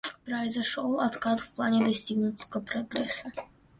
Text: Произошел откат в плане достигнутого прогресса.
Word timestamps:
Произошел 0.25 0.99
откат 0.99 1.39
в 1.39 1.51
плане 1.51 1.85
достигнутого 1.85 2.63
прогресса. 2.63 3.31